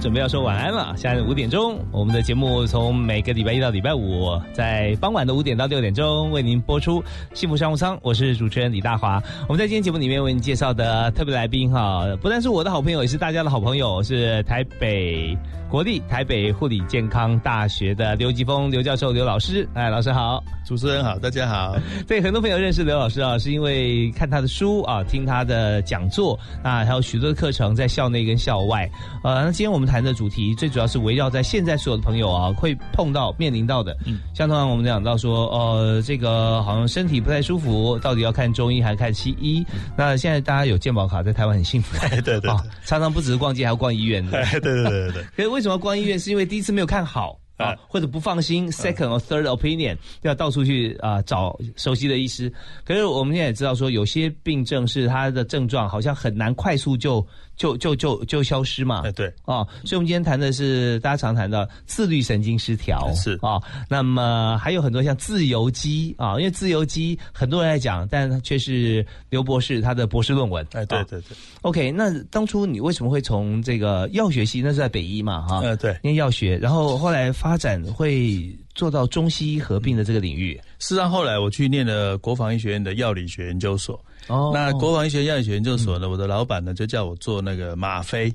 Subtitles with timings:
[0.00, 0.94] 准备要说晚安了。
[0.96, 7.02] 现在五点钟，我们的节目从每个礼拜一到礼拜五，在傍晚的五点到六点钟为您播出
[7.34, 7.94] 《幸福商务舱》。
[8.02, 9.22] 我是主持人李大华。
[9.46, 15.36] 我们在今天节目里面为您介绍的特别来宾哈，不但是我的好朋友，也是大家的好朋友，是台北
[15.68, 19.68] 国立台北护理健康大学的刘吉峰刘教授刘老师。
[19.74, 21.76] 哎，老师好，主持人好，大家好。
[22.08, 28.90] 对，很多朋友认识刘老师啊，是因为看他的书啊，听他的讲座啊，还有许多的课程在校内跟校外。
[29.22, 39.66] 呃，那今天我们谈的主题最主要是围绕在现在所有的朋友啊会碰到面临到的，嗯，像通常我们讲到说，呃，这个好像身体不太舒服，到底要看中医还是看西医？
[39.96, 42.50] 那现在大家有健保卡，在台湾很幸福， 对对，
[42.84, 45.22] 常常不只是逛街，还要逛医院，对对 对对对。
[45.36, 46.16] 可是为什么逛医院？
[46.16, 47.36] 是因为第一次没有看好。
[47.60, 52.50] 啊，或者不放心，second or third opinion，要到处去啊找熟悉的医师。
[52.86, 57.20] 可是我们现在也知道说，有些病症是它的症状好像很难快速就
[57.60, 59.02] 就就就就消失嘛。
[59.04, 63.60] 哎，对，啊，所以我们今天谈的是大家常谈的自律神经失调，是啊。
[63.86, 70.66] 那么还有很多像自由基啊，因为自由基很多人在讲，但却是刘博士他的博士论文。
[70.72, 71.36] 哎，对对对。
[71.60, 75.46] OK，那当初你为什么会从这个药学系，那是在北医嘛？
[75.46, 80.58] 哈，呃，对，念药学，然后后来发展会做到中西医合并的这个领域。
[80.78, 84.02] 事实上，后来我去念了国防医学院的药理学研究所。
[84.30, 88.32] 哦，那国防医学药理学研究所呢，我的老板呢就叫我做那个吗啡。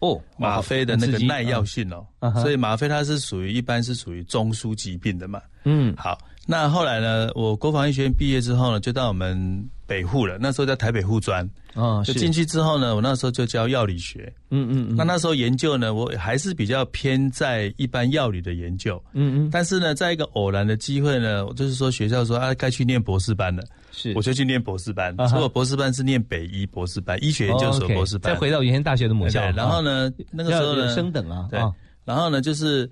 [0.00, 5.40] 哦，吗啡的那个耐药性哦，所以吗啡它是属于一般是属于中枢疾病的嘛。
[5.64, 6.18] 嗯，好。
[6.48, 7.28] 那后来呢？
[7.34, 10.36] 我国防医学院毕业之后呢，就到我们北护了。
[10.40, 14.32] 那时候在台北护专，哦，就进去之后呢，我那时候就教药理学。
[14.50, 14.96] 嗯嗯嗯。
[14.96, 19.02] 那那时候研究呢，我还是比较偏在一般药理的研究。
[19.12, 19.50] 嗯嗯。
[19.50, 25.14] 但是呢，在一个偶然的机会呢，就是说学校说啊，该去念博士班了，是，我就去念博士班。
[25.28, 28.34] 所以我博士班是念北医博士班，医学研究所博士班。
[28.34, 29.40] 再回到原先大学的母校。
[29.52, 31.46] 然后呢，那个时候呢，升等啊。
[31.50, 31.60] 对。
[32.04, 32.90] 然后呢，就是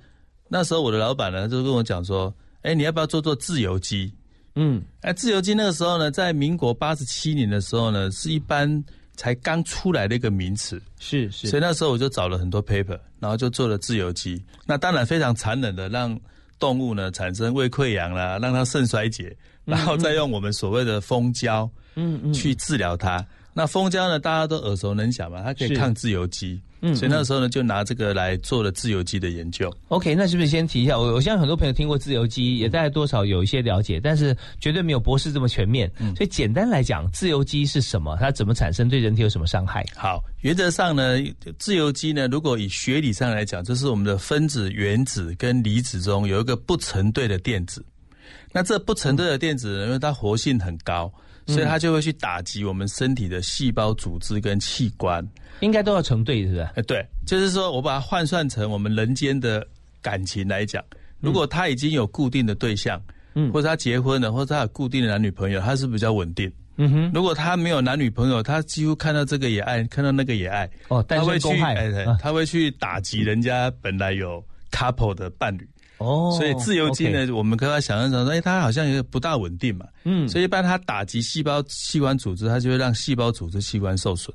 [0.48, 2.34] 那时候我的老板呢，就跟我讲说。
[2.64, 4.10] 哎，你要不要做做自由基？
[4.56, 8.84] 嗯，哎，自由基那个时候呢，在民国八十七年的时候呢，是一般
[9.16, 11.48] 才刚出来的一个名词，是是。
[11.48, 14.42] 所以那时候我就找了很多 paper，然后就做了自由基。
[14.66, 16.18] 那当然非常残忍的，让
[16.58, 23.24] 动物呢产生胃溃疡啦，让它肾衰竭，然后再用我们所谓的蜂胶，嗯嗯，去治疗它。
[23.54, 26.60] 那蜂胶呢，大家都耳熟能详嘛，它可以抗自由基。
[26.80, 29.72] 嗯，所以那时候呢，就拿这个来做了自由基的研究。
[29.88, 30.98] OK，那是不是先提一下？
[30.98, 35.90] 我我相信很多朋友听过自由基，也大概多少有一些了解，但是绝对没有博士这么全面。
[35.98, 38.18] 嗯，所以简单来讲，自由基是什么？
[38.20, 38.86] 它怎么产生？
[38.86, 39.82] 对人体有什么伤害？
[39.96, 41.16] 好，原则上呢，
[41.58, 47.82] 自由基呢，如果以学理上来讲，就是我们的分子、原子跟离子中有一个不成对的电子。
[48.52, 51.10] 那这不成对的电子，因为它活性很高。
[51.46, 55.26] 所以它就会去打击我们身体的细胞组织跟器官，
[55.60, 56.60] 应该都要成对，是不是？
[56.74, 59.66] 哎，对，就是说我把它换算成我们人间的
[60.00, 60.82] 感情来讲，
[61.20, 63.00] 如果他已经有固定的对象，
[63.34, 66.50] 嗯，或者他结婚了，或者他有固定的男女朋友，他是比较稳定。
[66.76, 70.68] 嗯哼，如果他没有男女朋友，他几乎看到这个也爱，看到那个也爱。
[70.88, 75.68] 哦，他会去，哎，他会去打击人家本来有 couple 的伴侣。
[75.98, 79.86] 哦，所以自由基呢，我们刚刚想象成说，哎，它好像也不大稳定嘛。
[80.04, 84.34] 嗯，所以一般它打击细胞器官组织，它就会让细胞组织器官受损。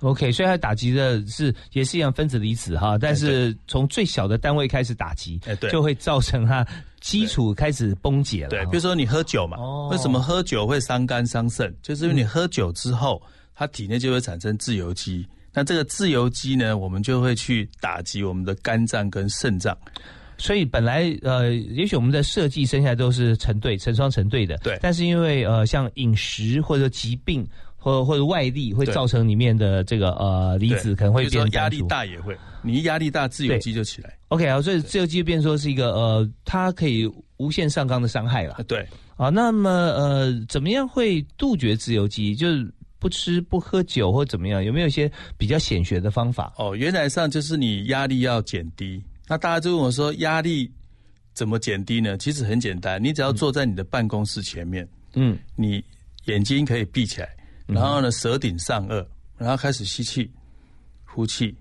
[0.00, 6.64] OK，所以它打击的是也是一样分子离子哈，但是从最小的单位开始打击，哎，对，就会造成它
[7.00, 8.50] 基础开始崩解了。
[8.50, 9.56] 对，比如说你喝酒嘛，
[9.88, 11.74] 为什么喝酒会伤肝伤肾？
[11.82, 13.20] 就是因为你喝酒之后，
[13.56, 19.76] 它体内就会产生自由基，那这个自由基呢，我们就会去打击我们的肝脏跟肾脏。
[20.38, 24.56] 所以本来呃，也许我们的设计生下来都是成对、成双、成对的。
[24.58, 24.78] 对。
[24.80, 27.46] 但是因为呃，像饮食或者疾病
[27.76, 34.16] 或或者外力会造成里面的这个呃离子可能会变压力大也会，你一压力大，自由基就起来。
[34.28, 38.62] OK 啊，所以自由基变说是一个呃，它可以无限上纲的伤害了。
[38.66, 38.86] 对。
[39.16, 42.36] 啊，那么呃，怎么样会杜绝自由基？
[42.36, 44.62] 就是不吃不喝酒或怎么样？
[44.62, 46.52] 有没有一些比较显学的方法？
[46.56, 49.02] 哦，原来上就是你压力要减低。
[49.28, 50.70] 那大家就问我说：“压力
[51.34, 55.84] 怎么减低呢？”其实很简单，你只要坐在你的办公室前面，嗯，你
[56.24, 57.28] 眼睛可以闭起来，
[57.66, 60.30] 然后呢，舌顶上颚，然后开始吸气、
[61.04, 61.54] 呼气、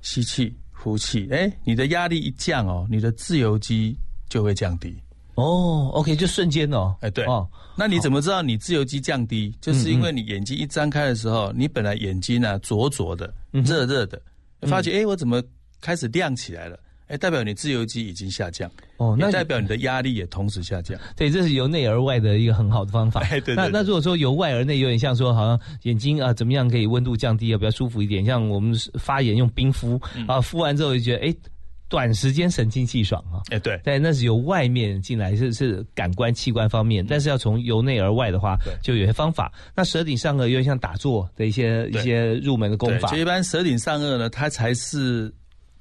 [0.00, 3.96] 吸气、呼气，哎，你的压力一降哦，你的自由基
[4.28, 4.96] 就会降低。
[5.34, 9.54] 哦，OK，就瞬间哦，哎，对，哦，那你怎么知道你自由基降低？
[9.60, 14.20] 就是因为你眼睛一张开的时候，你本来眼睛呢灼灼的、热热的，
[14.62, 15.40] 发觉哎，我怎么
[15.80, 16.78] 开始亮起来了？
[17.08, 18.70] 哎，代表你自由基已经下降。
[18.98, 20.98] 哦，那代表你的压力也同时下降。
[21.16, 23.22] 对，这是由内而外的一个很好的方法。
[23.30, 23.54] 对对。
[23.54, 28.24] 那那如果说由外而内，有点像说，好像眼睛啊，怎么样可以温度降低，要比较舒服一点？
[28.24, 31.34] 像我们发炎用冰敷啊，敷完之后就觉得哎。
[31.90, 33.40] 短时间神清气爽啊！
[33.48, 39.50] 哎，对，但那是由外面进来，是是感官器官方面，但是要从由内而外的话，就有些方法。
[39.74, 43.10] 那舌顶上颚有点像打坐的一些一些入门的功法。
[43.10, 45.32] 就一般舌顶上颚呢，它才是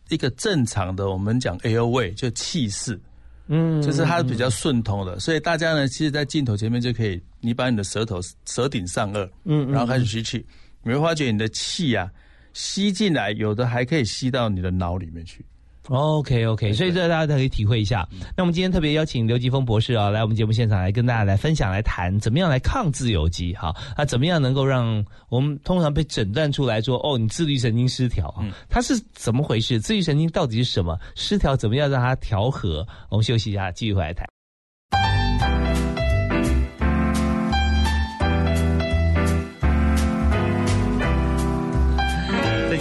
[0.10, 3.00] 一个正常的，我们讲 A O V 就气势，
[3.48, 5.20] 嗯，就是它比较顺通的。
[5.20, 10.46] 所以大家呢，其实，在镜头前面就可以，你把你的舌头舌顶上颚，嗯，然后开始吸气，
[10.84, 12.10] 你会发觉你的气啊
[12.54, 15.46] 吸进来，有的还可以吸到你的脑里面去。
[15.90, 18.08] OK OK，所以这大家都可以体会一下。
[18.36, 23.54] 那我们今天特别邀请刘吉峰博士啊，来我们节目现场来跟大家来分享、来谈怎么样来抗自由基。
[23.54, 28.44] 哈啊怎么样能够让我们通常被诊断出来说，哦，你自律神经失调啊？
[28.70, 29.80] 它是怎么回事？
[29.80, 31.00] 自律神经到底是什么？
[31.16, 32.86] 失调怎么样让它调和？
[33.10, 34.37] 我们休息一下，继续回来谈。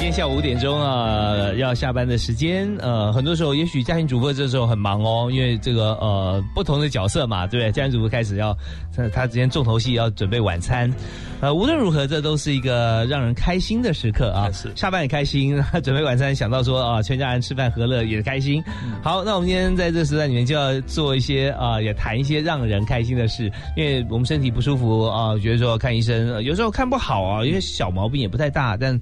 [0.06, 2.72] 天下午五点钟啊，要下班的时间。
[2.78, 7.72] 呃，很多时候也许家庭主妇这时候很忙哦，因为这个呃不同的角色嘛，对不对？
[7.72, 8.56] 家庭主妇开始要
[8.94, 10.88] 他他之前重头戏要准备晚餐。
[11.42, 14.48] 呃，无论如何，这都是一个让人开心的时刻啊。
[14.52, 18.62] 是下班也开心， 准备晚餐想到说啊，全家人吃饭和乐也开心。
[19.02, 28.96] 好，那我们今天在这时段里面就要做一些啊，也谈一些让人开心的事，因为我们身体不舒服啊，觉得说看医生有时候看不好啊，因为小毛病也不太大，但。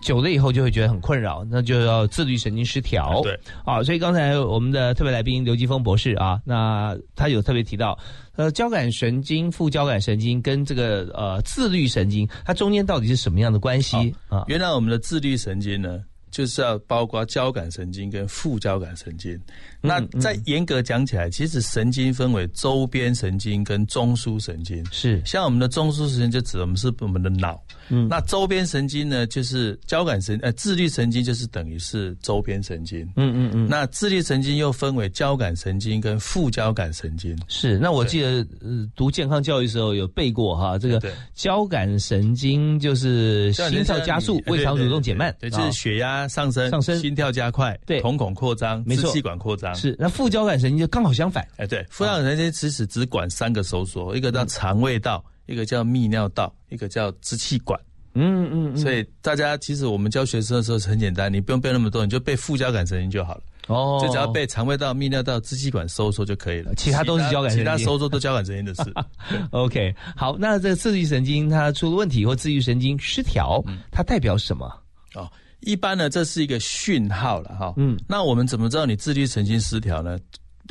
[0.00, 3.20] 久了以后就会觉得很困扰，那就要自律神经失调。
[3.22, 7.98] 对，啊，所以刚才我们的特别来宾刘继峰博士啊，那他有特别提到，
[8.36, 14.44] 呃，交感神经、副交感神经跟这个呃自律神经，它中间到底是什么样的关系啊？
[14.48, 16.00] 原来我们的自律神经呢？
[16.30, 19.36] 就是要包括交感神经跟副交感神经。
[19.80, 24.84] 那在严格讲起来，其实神经分为周边神经跟中枢神经。
[24.92, 27.60] 是，像我们的中枢神经就指我们是我们的脑。
[27.88, 33.02] 嗯，那周边神经呢，就是交感神呃自律神经，就是等于是周边神经。
[33.16, 33.68] 嗯嗯嗯。
[33.68, 37.36] 那自律神经又分为交感神经跟副交感神经。
[37.48, 41.02] 是，那我记得呃读健康教育时候有背过哈，这个
[41.34, 46.28] 交感神经就是心跳加速、胃肠蠕动减慢，对，就是血压。
[46.28, 49.96] 上升，上升，心跳加快，对，瞳孔扩张，支气管扩张，是。
[49.98, 57.78] 那副交感神经就刚好相反，哎，对，副交感神经其实只管三个收缩，一个叫肠胃道，一个叫泌尿道，一个叫支气管。
[58.14, 58.76] 嗯嗯。
[58.76, 63.42] 所以大家其实我们教学生的时候很简单，你不用背那么多，你就背副交感神经就好了。
[63.68, 63.98] 哦。
[64.02, 68.92] 就只要背肠胃道、泌尿道、支气管收缩就可以了，其他都是交感，其他收缩都交感神经的事。
[69.52, 73.62] OK，好，那这个自律神经它出了问题或自律神经失调，
[73.92, 74.66] 它代表什么？
[75.14, 75.30] 哦。
[75.60, 77.74] 一般呢，这是一个讯号了哈。
[77.76, 80.18] 嗯，那我们怎么知道你自律神经失调呢？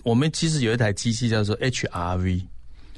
[0.03, 2.41] 我们其实有一台机器叫做 HRV，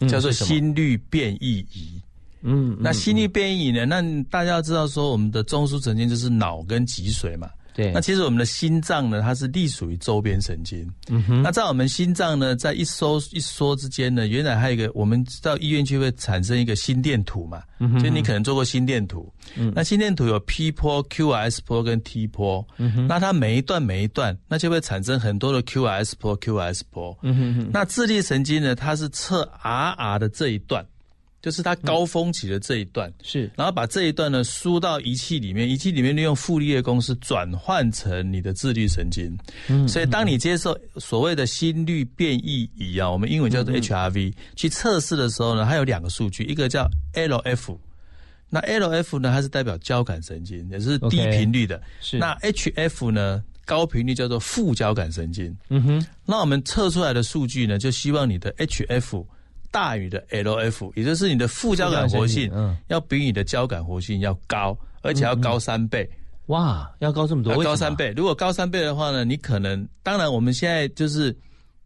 [0.10, 2.02] 叫做心率变异仪。
[2.42, 3.86] 嗯，那心率变异呢？
[3.86, 7.50] 那大家要知道说，我们的中枢神经就是脑跟脊髓嘛。
[7.74, 10.86] 对，那其实我们的心脏呢，它是隶属于周边神经。
[11.10, 17.64] 嗯哼，那在我们心脏呢，在一收一缩之间呢，原来还有一个，我们到医院去会产生一个心电图嘛。
[17.80, 19.32] 嗯哼，就你可能做过心电图。
[19.56, 22.66] 嗯，那心电图有 P 波、QRS 波跟 T 波。
[22.78, 27.18] 嗯哼，那它每一段每一段，那就会产生很多的 QRS 波、QRS 波。
[27.22, 30.86] 嗯哼哼，那智力神经呢，它是测 RR 的这一段。
[31.42, 39.36] 就是它高峰期的这一段，是，然后把这一段呢输到仪器里面，仪器里面利用傅立叶公式转换成你的自律神经。
[39.68, 47.76] 嗯，所以当你接受所谓的心率变异仪啊，我们英文叫做 HRV 去测试的时候呢，它有两个数据，一个叫 LF，
[48.48, 51.82] 那 LF 呢它是代表交感神经，也是低频率的。
[52.02, 55.58] 是，那 HF 呢高频率叫做副交感神经。
[55.70, 59.26] 嗯哼，那我们测出来的数据呢，就希望你的 HF。
[59.72, 66.08] 大于的 LF，也就是你的副交感活性，嗯，要比你的交感活性要高，而且要高三倍。
[66.48, 67.56] 哇，要高这么多？
[67.64, 68.14] 高三倍。
[68.16, 71.34] 如果高三倍的话呢，你可能，当然我们现在就是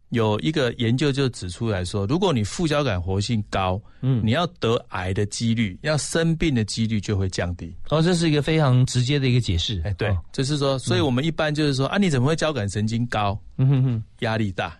[0.08, 7.72] 有一个研究就指出来说，如果你副交感活性高，嗯，你要得癌的几率，要生病的几率就会降低。
[7.90, 9.80] 哦，这是一个非常直接的一个解释。
[9.84, 13.38] 哎，对，就是说，所以我们一般就是说，啊，你怎么会交感神经高？
[13.58, 14.76] 嗯哼哼，压力大。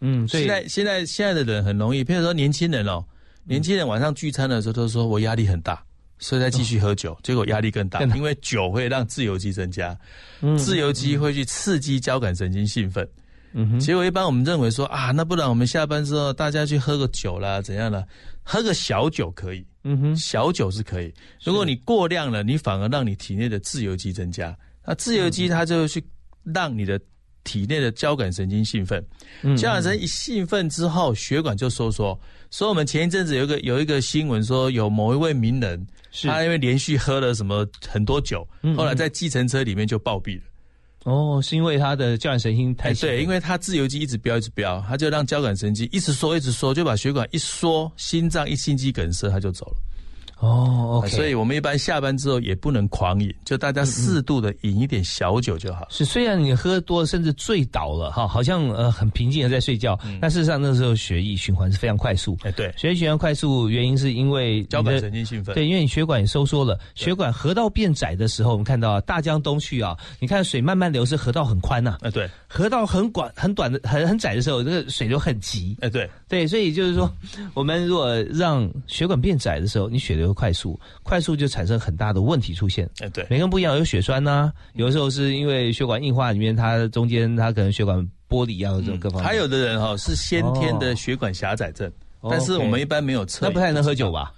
[0.00, 3.04] 嗯，现在现在现在的人很容易，譬如说年轻人哦，
[3.44, 5.82] 年轻人晚上聚餐的时候都说我压力很大，
[6.18, 9.98] 所以再继续喝酒，结果压力更大，因为酒会让自由基增加，
[10.56, 13.08] 自由基会去刺激交感神经兴奋。
[13.54, 18.04] 嗯哼，结果一般我们认为说啊，那不然我们下班之后大家去喝个酒啦，怎样呢？
[18.42, 21.12] 喝个小酒可以，嗯哼，小酒是可以。
[21.42, 26.02] 如果你过量了，你反而让你体内的自由基增加，那自由基它就去
[26.44, 27.00] 让你的
[27.44, 29.04] 体内的交感神经兴奋，
[29.56, 32.18] 交感神经一兴奋之后，血管就收缩。
[32.50, 35.86] 所以我们前一阵子有一个有一个新闻说，有某一位名人，
[36.22, 40.42] 他因为连续喝了什么很多酒，后来在计程车里面就暴毙了。
[41.04, 49.76] 哦，是因为他的交感神经太对，因为他自由基一直飙一直飙，他就让交感神经一直缩一直缩，就把血管一缩，心脏一心肌梗塞，他就走了。
[50.40, 55.86] 哦所以我们一般下班之后也不能狂饮，就大家适度的饮一点小酒就好。
[55.90, 62.36] 是，虽然你喝多甚至醉倒了哈，好像呃很平静的在睡觉，但事实上那时候血液循环是非常快速。
[62.42, 65.54] 哎，对，血液循环快速原因是因为交感神经兴奋。
[65.54, 71.98] 对，因为你血管收缩了，血管河道变窄的时候，我们看到大江东去啊，你看水慢慢流是河道很宽呐。
[72.02, 75.76] 哎，对，河道很广很短的很很窄的时候，这个水流很急。
[75.80, 77.10] 哎，对，对，所以就是说，
[77.54, 80.78] 我们如果让血管变窄的时候，你血流快速。
[81.02, 82.88] 快速就产生很大的问题出现。
[83.00, 89.28] 哎，对，每个人不一样，有血栓呐，有的时候是因为血管硬化里面，它中间它可能血管玻璃啊，这种各方面。
[89.28, 91.90] 还有的人哈是先天的血管狭窄症，
[92.30, 94.32] 但是我们一般没有测，那不太能喝酒吧？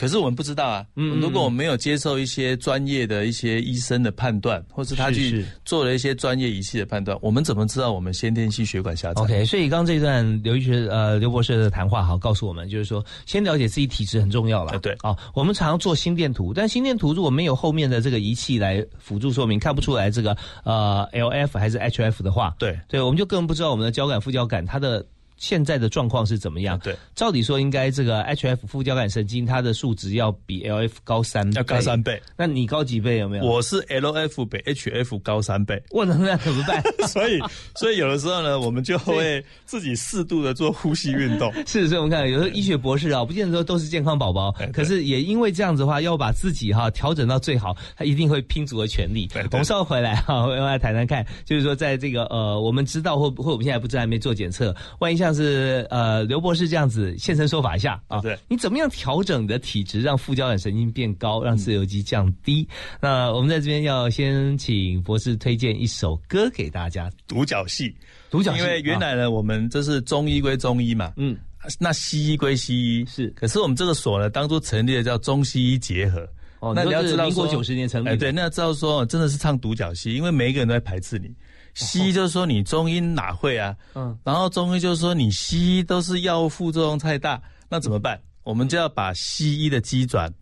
[0.00, 14.78] 可是我们不知道啊，嗯，如果我们没有接受一些专业的一些医生的判断，或是他去做了一些专业仪器的判断，我们怎么知道我们先天性血管狭窄？OK，所以刚刚这一段刘医学呃刘博士的谈话哈，告诉我们就是说，先了解自己体质很重要了。
[14.78, 25.04] 对，啊，我们常常做心电图，但心电图如果没有后面的这个仪器来辅助说明，看不出来这个呃 LF 还是 HF 的话，对，对，我们就更不知道我们的交感副交感它的。
[25.40, 26.78] 现在的状况是怎么样？
[26.84, 32.22] 对，照理说应该这个 H F 副交感神经它的数值要比 L F 高三，要高三倍。
[32.36, 33.44] 那你高几倍有没有？
[33.44, 35.82] 我是 L F 比 H F 高三倍。
[35.90, 36.82] 我能那怎么办？
[37.08, 37.40] 所以，
[37.74, 41.50] 所以有的时候呢，我们就会自己适度的做呼吸运动。
[41.66, 49.26] 是，所以我们看有时候医学博士啊，不见得说都是健康宝宝，可是也因为这样子的话，要把自己哈调整到最好，他一定会拼足了全力。
[49.50, 56.10] 我们稍后回来哈，我们来谈谈看，就是说在这个呃，我们知道或或我们现在不知道还没做检测，万一像是呃。
[56.10, 62.66] 呃，刘博士这样子现身说法一下啊，对，你怎么样调整你的体质，让副交感神经变高，让自由基降低？
[63.00, 67.90] 那我们在这边要先请博士推荐一首歌给大家，《独角戏》。
[68.30, 71.36] 独角戏，因为原来呢，我们这是中医归中医嘛，嗯，
[71.78, 76.26] 那西医归西医是，可是我们这个所呢，当初成立的叫中西医结合。
[76.58, 81.30] 哦，那你要知道，民国九十年成立，哎，对，那要知道说，真的是唱独角戏，因为每一个人都在排斥你。
[81.74, 83.74] 西医就是说你中医哪会啊？
[83.94, 88.20] 嗯，然后中医就是说你西医都是药物副作用太大，那怎么办？
[88.42, 90.32] 我们就要把西医的机转，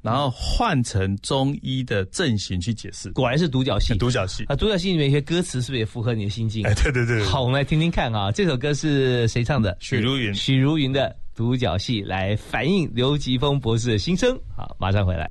[0.00, 3.10] 然后换成中医的阵型去解释。
[3.10, 4.56] 果然是独角戏，独角戏啊！
[4.56, 6.64] 独角戏里面一些歌词是不是也符合你的心境？
[6.64, 7.22] 哎，对对对。
[7.24, 9.76] 好，我们来听听看啊，这首歌是谁唱的？
[9.80, 10.32] 许茹芸。
[10.32, 14.38] 许茹芸的独角戏来反映刘吉峰博士的心声。
[14.56, 15.28] 好，马上回来。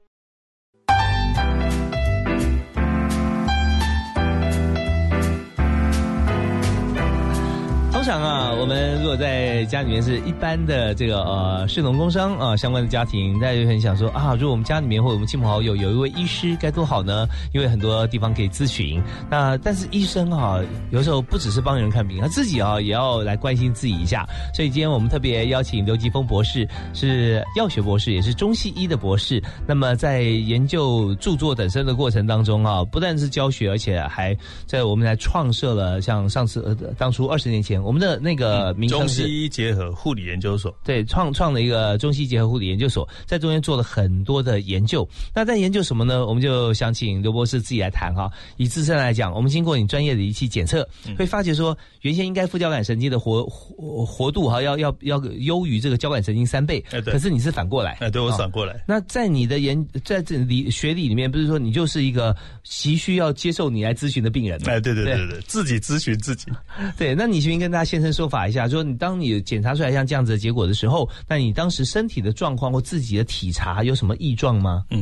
[8.08, 17.28] 常啊，我们如果在家里面是一般的这个呃市农工商啊相关的家庭，大家就很想说啊，如果我们家里面或者我们亲朋好友有一位医师，该多好呢？
[17.54, 19.04] 因为很多地方可以咨询。
[19.30, 20.62] 那但是医生啊，
[20.92, 24.26] 有时候不只是帮人看病，他自己啊也要来关心自己一下。
[24.56, 29.44] 所以今天我们特别邀请刘吉峰博士，是药学博士，也是中西医的博士。
[29.68, 34.34] 那么在研究、著作等身的过程当中啊，不但是教学，而且还
[34.66, 37.97] 在我们来创设了像上次呃当初二十年前我们。
[38.00, 45.08] 的那个名称是中西医结合护理研究所，对，创创了一个中西医结合护理研究所，在中间做了很多的研究。
[45.34, 46.26] 那在研究什么呢？
[46.26, 48.30] 我们就想请刘博士自己来谈哈。
[48.58, 50.88] 以自身来讲，我们经过你专业的仪器检测，
[51.18, 56.84] 会发觉说，原先应该副交感神经的活活活度哈，要要要优于这个交感神经三倍。
[56.92, 57.12] 哎，对。
[57.14, 58.84] 可是你是反过来，哎，对我反过来。
[58.88, 64.60] 那在你的研在这里学理里面，不是说你就是一个急需要接受你来咨询的病人？
[64.68, 66.46] 哎，对对对对，自己咨询自己。
[66.98, 67.87] 对，那你先跟大家。
[67.88, 74.84] 现身说法一下，说你当你检查出来像这样子的结果的时候，那你当时身体的状况或自己的体察有什么异状吗？
[74.92, 75.02] 嗯，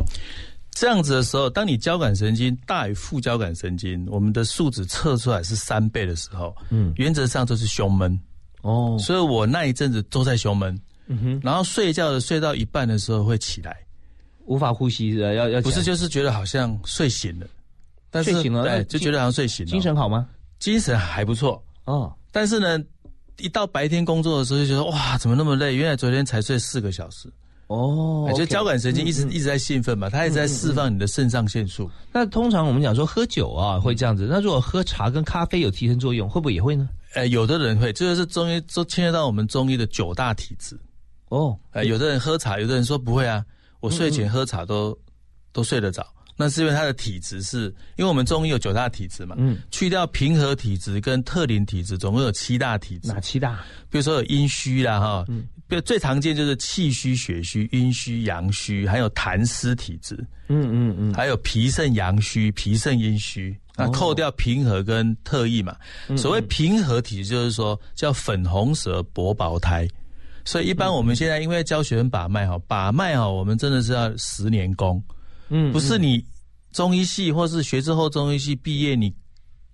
[0.72, 8.18] 这样子的时候，当你交感神经大于副交感神经，我们的数值测出来是三倍的时候，嗯，原则上就是胸闷。
[8.62, 8.96] 哦。
[9.00, 13.76] 所以我那一阵子都在胸闷，嗯哼，然后睡觉的睡到一半的时候会起来，
[14.46, 17.48] 无法呼吸的，要要不是就是觉得好像睡醒了，
[18.12, 20.28] 但是睡醒了，对，就觉得好像睡醒了，精神好吗？
[20.60, 21.62] 精神还不错。
[21.86, 22.14] 哦。
[22.36, 22.78] 但是呢，
[23.38, 25.74] 一到白天工作的时候就觉得哇，怎么那么累？
[25.74, 27.32] 原来昨天才睡四个小时，
[27.68, 31.90] 哦，就交感神经一直一直在兴奋嘛，它一直在释放你的肾上腺素。
[32.12, 36.90] 那通常我们讲说喝酒啊会这样子，那如果喝茶跟咖啡有提升作用，会不会也会呢？
[37.14, 40.78] 呃，有的人会，这个是中医都牵涉到我们中医的九大体质。
[41.30, 43.46] 哦，呃，有的人喝茶，有的人说不会啊，
[43.80, 44.94] 我睡前喝茶都
[45.54, 46.06] 都睡得着。
[46.36, 53.08] 那是因为他的体质是，因为我们中医有九大体质嘛，嗯，去掉平和体质跟特林体质，总共有七大体质。
[53.08, 53.60] 哪七大？
[53.90, 60.16] 比如说有阴虚啦，哈，嗯，比如最常见就是气虚、血虚、阴虚、阳虚，还有痰湿体质，
[60.50, 63.58] 嗯嗯嗯，还有脾肾阳虚、脾肾阴虚。
[63.78, 65.76] 那扣掉平和跟特异嘛，
[66.18, 69.86] 所谓平和体质就是说叫粉红舌、薄薄胎，
[70.46, 75.04] 所以一般我们现在因为教学生把脉哈，把脉哈，我们真的是要十年功。
[75.50, 76.24] 嗯，不是你
[76.72, 79.14] 中医系或是学之后中医系毕业，你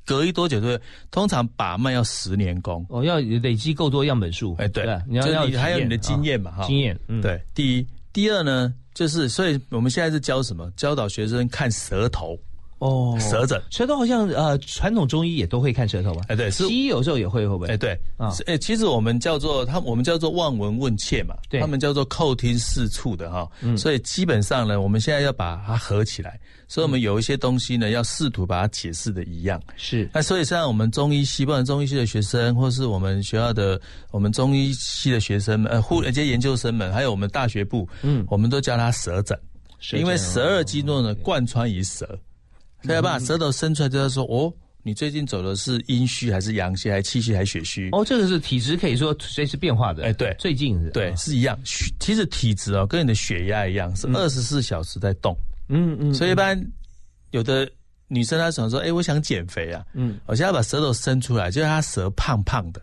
[0.05, 0.79] 隔一多久对？
[1.09, 4.55] 通常把脉要十年功哦，要累积够多样本数。
[4.59, 6.97] 哎，对，你要要还有你的经验嘛，哈，经验。
[7.07, 10.69] 嗯，对，第一，第二呢，就是所以我们现在是教什么？
[10.75, 12.37] 教导学生看舌头。
[12.81, 16.23] 哦，舌诊，舌头好像呃，传统中医也都会看舌头吧？
[16.29, 17.67] 哎，对，西医有时候也会，会不会？
[17.67, 39.39] 哎，对，啊，哎，其实我们叫做他，我们叫做望闻问切嘛，对，他们叫做叩听四处的哈，嗯，所以基本上呢，我们现在要把它合起来，所以我们有一些东西呢，要试图把它解释的一样，是，那所以像我们中医系，不管中医系的学生，或是我们学校的我们中医系的学生们，呃，护这些研究生们，还有我们大学部，嗯，我们都叫它舌诊，
[39.93, 42.17] 因为十二经络呢贯穿于舌。
[42.85, 44.51] 可以把舌头伸出来，就要说哦，
[44.83, 47.89] 你最近走的是阴虚还是阳虚，还是气虚还是血虚？
[47.91, 50.03] 哦，这个是体质，可以说随时变化的。
[50.03, 51.59] 哎，对，最近是，对，是一样。
[51.99, 55.37] 其实体质哦，跟你的血压一样，是二十四小时在动。
[55.69, 56.13] 嗯嗯。
[56.13, 56.59] 所以一般
[57.29, 57.69] 有的
[58.07, 62.81] 女生她想说，哎，我想减肥啊，嗯，我现在把舌头伸出来，就是她舌胖胖的，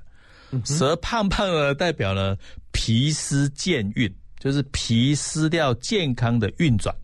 [0.65, 2.39] 舌胖胖的代表了
[2.71, 6.95] 脾湿健运，就是脾失掉健康的运转。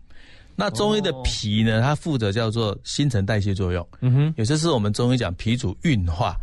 [0.57, 1.81] 那中医的脾呢？
[1.83, 3.87] 它负责叫做新陈代谢作用。
[4.01, 6.37] 嗯哼，有些是我们中医讲脾主运化，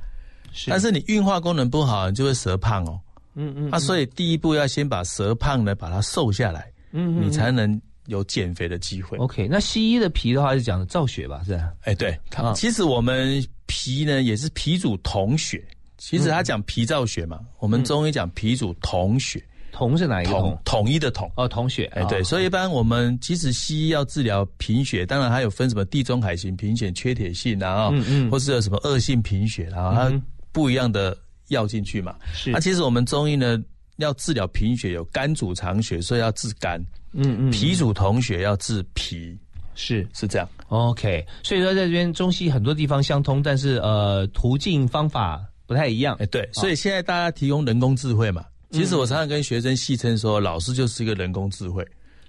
[0.68, 3.00] 但是你运化功能不好，你就会舌胖哦。
[3.36, 9.18] 嗯嗯，那所以第一步要先把舌胖呢把它瘦下来，嗯，你才能有减肥的机会。
[9.18, 11.42] OK，那西医的脾的话是讲造血吧？
[11.46, 11.72] 是吧？
[11.84, 12.20] 哎，对，
[12.54, 15.64] 其实我们脾呢也是脾主统血，
[15.98, 19.42] 其实他讲脾造血嘛，我们中医讲脾主统血。
[19.72, 20.62] 统是哪一个统？
[20.66, 32.16] 统一的统哦，统血哎，对，所以一般我们其实西医要治疗贫血，当然还有分什么地中海型贫血、缺铁性啊，嗯嗯，或是有什么恶性贫血啊，它不一样的药进去嘛。
[32.34, 33.58] 是，那其实我们中医呢，
[33.98, 36.80] 要治疗贫血，有肝主藏血，所以要治肝，
[37.14, 39.38] 嗯嗯，脾主统血，要治脾，
[39.76, 40.48] 是是这样。
[40.68, 46.16] OK，所以说在这边中西很多地方相通，但是呃，途径方法不太一样。
[46.20, 48.46] 哎，对，所以现在大家提供人工智慧嘛。
[48.72, 51.86] 其实我常常跟学生戏称说，老师就是一个人工智慧。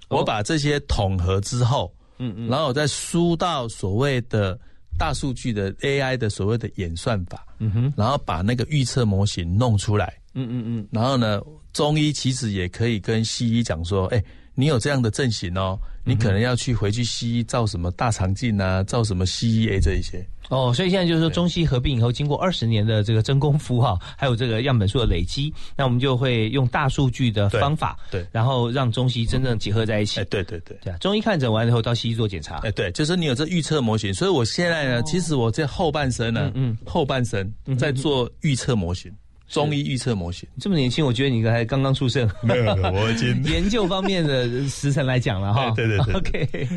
[0.09, 4.59] 我把这些统合之后，嗯嗯，然后我再输到所谓的
[4.97, 14.23] 大数据的 AI 的所谓的演算法，嗯哼，然后把那个预测模型弄出来，嗯嗯嗯，然后呢，中医其实也可以跟西医讲说，哎。
[14.55, 20.73] 你有这样的症型哦，你可能要去回去西医照什么大肠镜啊，照什么 CEA 这一些哦。
[20.73, 30.19] 所以现在就是说中西合并以后，经过二十年的这个真功夫哈，还有这个样本数的累积，那我们就会用大数据的方法，对，然后让中西真正结合在一起。
[30.19, 32.57] 哎，对对对，对啊，中医看诊完以后到西医做检查。
[32.57, 39.11] 哎，对，就是你有这预测模型，所以我现在呢，其实我这后半生呢，嗯，后半生在做预测模型。
[39.53, 42.27] 中医预测模型这么年轻，我觉得你还刚刚出生。
[42.41, 45.71] 没有，我已经 研究方面的时辰来讲了哈。
[45.75, 46.13] 对 对对。
[46.15, 46.67] OK，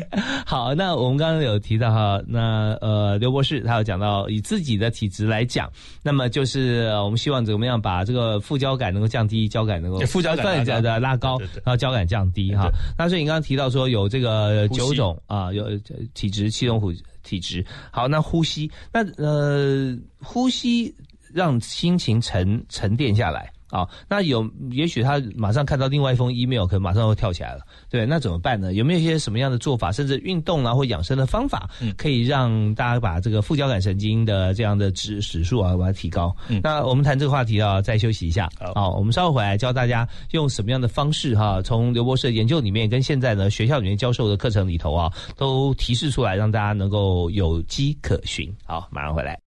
[0.45, 5.71] 好，那我们刚刚有提到哈，那呃刘博士他有讲到以自己的体质来讲，
[6.03, 12.69] 那么就是我们希望怎么样把这个副交感能够降低，交感能够副交感的拉高，然后交感降低哈。
[12.97, 15.65] 那所以你刚刚提到说有这个九种啊，有
[16.13, 17.65] 体质七种虎体质。
[17.89, 20.93] 好，那呼吸，那呃呼吸。
[21.37, 27.61] 让心情沉沉淀下来啊，那有也许他马上看到另外一封 email，可能马上会跳起来了。
[27.91, 28.73] 对，那怎么办呢？
[28.73, 36.35] 有没有一些什么样的做法，甚至运动啊或养生的方法，可以让大家把这个副交感神经的这样的指指数啊把它提高？
[36.63, 38.49] 那我们谈这个话题啊，再休息一下。
[38.73, 48.49] 好，我们稍后回来教大家用什么样的方式哈，从刘博士的研究里面跟现在呢学校里面教授的课程里头啊，都提示出来，让大家能够有机可循。
[48.65, 49.46] 好，马上回来。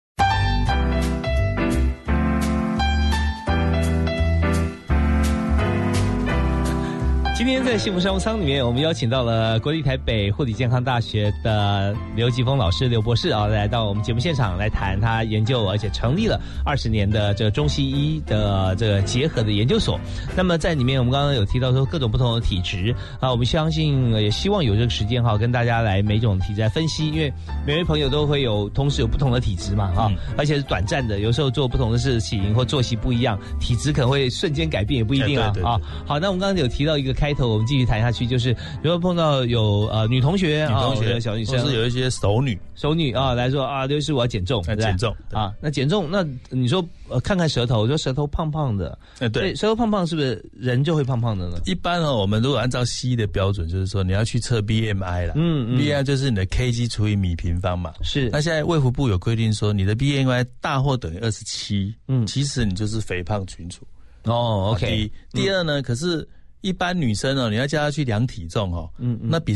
[7.36, 20.00] 今天在幸福商务舱里面，我们邀请到了国立台北护理健康大学的刘吉峰老师、刘博士啊，来到我们节目现场来谈他研究而且成立了二十年的这个中西医的这个结合的研究所。
[20.38, 27.34] 那么在里面，我们刚刚有提到说各种不同的体质啊，我们相信也希望有这个时间哈，跟大家来每种体质来分析，因为
[27.66, 35.82] 每位朋友都会有同时有不同的体质嘛哈，而且是短暂的，有时候做不同的事情或作息不一样，体质可能会瞬间改变也不一定啊啊。
[36.06, 37.12] 好，那我们刚刚有提到一个。
[37.24, 51.62] 开头我们继续谈下去，就是如果碰到有呃女同学、女同学、小女生，是有一些熟女、熟女啊来说啊，刘师我要减重，减重啊，那减重，那你说呃看看舌头，说舌头胖胖的，哎对，舌头胖胖是不是人就会胖胖的呢？
[51.66, 58.30] 一般呢，我们如果按照西医的标准，就是说你要去测 BMI 了，嗯嗯，BMI 就是你的 kg 除以米平方嘛，是。
[58.34, 63.88] 那现在卫福部有规定说，你的 BMI 大或等于二十七，嗯，其实你就是肥胖群组。
[64.26, 65.10] 哦，OK。
[65.32, 66.28] 第二呢，可是。
[66.64, 69.54] 一般女生哦，你要叫她去量体重哦，嗯，那比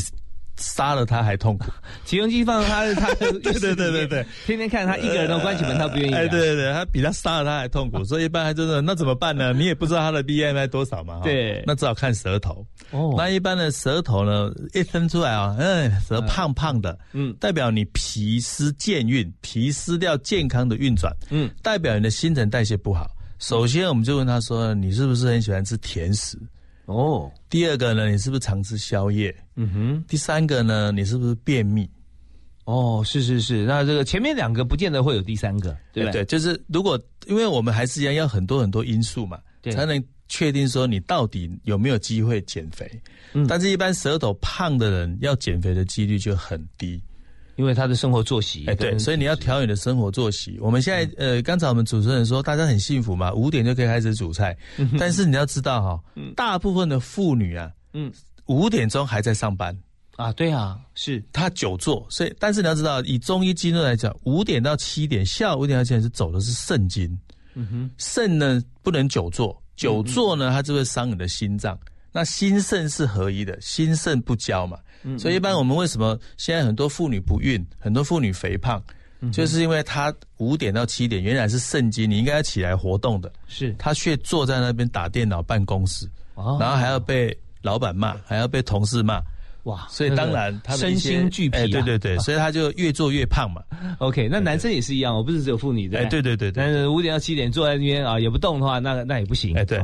[0.58, 1.66] 杀了她还痛苦。
[2.04, 6.14] 起重机放她，她对对对对对，天天看她一个人都关起门，她不愿意。
[6.14, 9.54] 哎，对对对，她比她杀了她还痛苦，所以一般还真的那怎么办呢？
[9.54, 12.66] 你也不知道她的 BMI 多少嘛，对，那只好看舌头。
[12.92, 23.08] 哦，那一般的舌头呢，一伸出来啊，嗯，舌胖胖的，嗯，代表你脾湿健运，脾湿掉健康的运转，嗯，代表你的新陈代谢不好。
[23.40, 26.36] 首先，我们就问她说，你是不是很喜欢吃甜食？
[26.88, 29.36] 哦，第二个呢，你是不是常吃宵夜？
[29.56, 30.04] 嗯哼。
[30.08, 31.90] 第三个呢，你是不是便秘？
[32.64, 33.66] 哦，是是是。
[33.66, 36.24] 那这个前面两个不见得会有第三个，对不对？
[36.24, 42.90] 对，就是如果因为我们还是一样要很多很多因素嘛，才能确定说你到底有没有机会减肥。
[43.34, 43.46] 嗯。
[43.48, 47.04] 但是，一般舌头胖的人要减肥的几率就很低。
[47.58, 50.58] 因为他的生活作息，哎，对，所以你要调你的生活作息。
[50.62, 54.56] 我们现在，呃，刚才我们主持人说，大家很幸福嘛，五点就可以开始煮菜。
[54.98, 56.04] 但是你要知道哈，
[56.36, 58.12] 大部分的妇女啊，嗯，
[58.46, 59.78] 五点钟还在上班。
[60.16, 67.08] 啊，对啊，是她久坐，所以，但是你要知道，以中医经络来讲，五点到七点，下午五点到七点是走的是肾经，
[67.56, 71.78] 嗯哼，肾呢不能久坐，久坐呢它就会伤你的心脏。
[72.12, 74.78] 那心肾是合一的，心肾不交嘛。
[75.18, 78.82] 所以一般我们为什么现在很多妇女不孕，很多妇女肥胖，
[79.32, 83.74] 就是因为她五点到七点原来是肾经，你应该要起来活动的，是。
[83.78, 89.22] 她却坐在那边打电脑办公室，然后还要被老板骂，还要被同事骂，
[89.64, 89.88] 哇！
[89.90, 93.62] 所以当然身心俱疲，对对对， 所以他就越做越胖嘛。
[94.00, 99.82] OK，那男生也是一样，我不是只有妇女的，哎，对对对，但是五点到七点坐在那边啊也不动的话，那那也不行，哎对。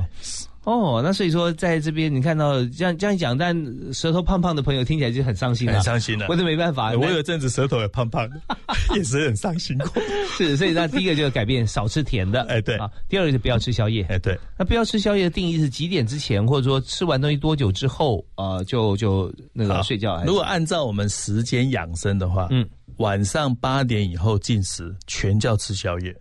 [0.65, 3.53] 哦，那所以说，在这边你看到这样这样讲，但
[3.93, 6.27] 舌头胖胖的朋友听起来就很伤心了，很伤心了。
[6.29, 8.41] 我是没办法，我有阵子舌头也胖胖的，
[8.95, 10.01] 也是很伤心过。
[10.37, 12.89] 是，所以那第一个就是改变少吃甜的，哎对啊。
[13.09, 14.39] 第二个就不要吃宵夜，哎对。
[14.57, 20.23] 那不要吃宵夜的定义是几点之前，或者说吃完东西多久之后啊，就就那个睡觉。
[20.25, 22.65] 如果按照我们时间养生的话，嗯，
[22.97, 26.15] 晚上八点以后进食，全叫吃宵夜。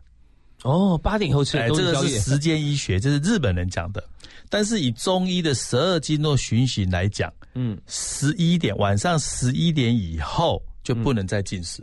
[0.62, 4.02] 哦，八点以后吃，这个是时间医学，这是日本人讲的。
[4.48, 11.82] 但是以中医的十二经络循行来讲，嗯，十一点晚上十一点以后就不能再进食，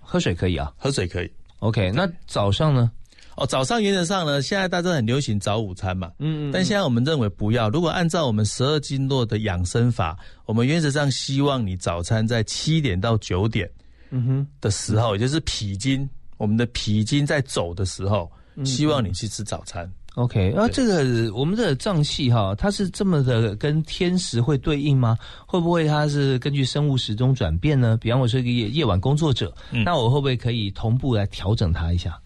[0.00, 1.30] 喝水可以啊，喝水可以。
[1.60, 2.90] OK，那早上呢？
[3.36, 7.70] 哦，早上原则上呢，现在大家很流行早午餐嘛，嗯嗯，但现在我们认为不要。
[7.70, 13.70] 如果按照我们十二经络的养生法，我们原则上希望你早餐在七点到九点，
[14.10, 18.30] 嗯哼的时候，也就是脾经，我们的脾经在走的时候，
[18.64, 19.88] 希望你去吃早餐。
[20.14, 25.16] OK，那这个我们的脏器哈，它是这么的跟天时会对应吗？
[25.46, 27.96] 会不会它是根据生物时钟转变呢？
[28.00, 32.18] 比方我是一个夜夜晚工作者，那我会不会可以同步来调整它一下？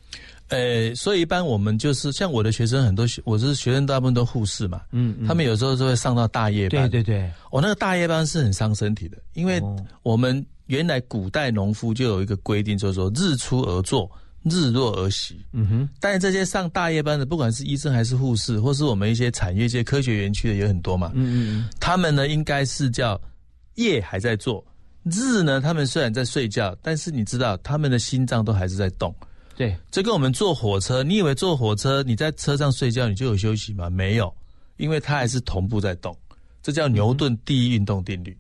[0.49, 9.61] 呃，所以一般我们就是像我的学生很多，我是学生大部分都护士嘛，嗯，他们有时候就会上到大夜班，对对对，我那个大夜班是很伤身体的，因为
[10.03, 14.11] 我们原来古代农夫就有一个规定，就是说日出而作。
[14.45, 15.89] 日落而息，嗯哼。
[16.01, 21.71] 但是这些上大夜班的，不管是医生还是护士，或是我们一些产业界、科学园区的也很多嘛，嗯嗯。
[21.79, 23.21] 他们呢，应该是叫
[23.77, 24.65] 夜还在做，
[25.05, 29.15] 日呢，他们虽然在睡觉，但是你知道，他们的心脏都还是在动。
[29.55, 33.89] 对，这跟我们坐火车，你以为坐火车你在车上睡觉你就有休息吗？
[33.89, 34.35] 没有，
[34.77, 36.13] 因为它还是同步在动，
[36.61, 38.37] 这叫牛顿第一运动定律。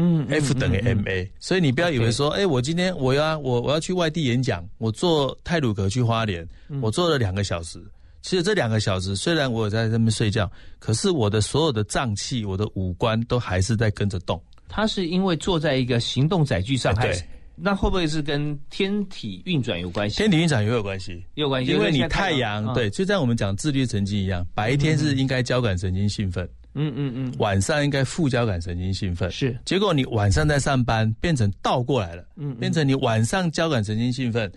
[0.00, 6.48] 嗯，F 等于 ma，所以你不要以为说，哎，我今天我要我我要去外地演讲，我坐泰鲁格去花莲，
[6.80, 7.82] 我坐了两个小时。
[8.22, 14.40] 其实这两个小时虽然我在那边睡觉，可是我的所有的脏器、我的五官都还是在跟着动。
[14.68, 17.20] 它是因为坐在一个行动载具上，对，
[17.56, 20.18] 那会不会是跟天体运转有关系？
[20.18, 26.46] 天体运转也有关系，有关系，因为你太阳对，就像我们讲自律神经一样，白天是应该交感神经兴奋。
[26.78, 29.58] 嗯嗯嗯，晚上应该副交感神经兴奋，是。
[29.64, 34.50] 结果你晚上在上班，变成倒过来了，嗯，变成你晚上交感神经兴奋，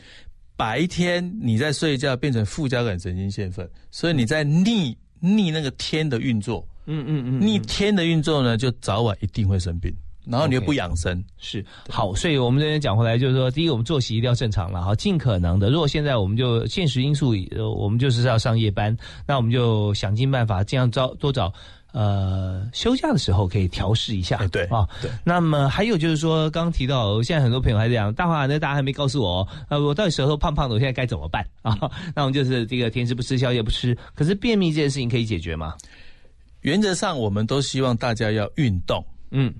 [0.55, 9.93] 白天你在睡觉，变成副交感神经兴奋，所以你在逆逆那个天的运作，嗯嗯嗯，逆天的运作呢，就早晚一定会生病。
[10.23, 11.65] 然后你又不养生，是。
[11.89, 15.71] 好，所以我们这边讲回来，就是说，第一，我们作息一定要正常了哈，尽可能的。
[15.71, 21.51] 如果现在我们就现实因素，呃，我们就是要上夜班，那我们就想尽办法，尽量找多找
[21.91, 24.37] 呃休假的时候可以调试一下。
[24.47, 25.11] 对啊，对。
[25.23, 31.77] 那么还有就是说，刚刚提到，现在很多朋友还在讲，大华，那大家还没告诉我，呃，我到底舌头胖胖的，我现在该怎么办 啊？
[32.15, 35.75] 那我们就是这个甜食不吃宵夜不吃，可是便秘这件事情可以解决吗？
[36.61, 39.53] 原则上，我们都希望大家要运动，嗯。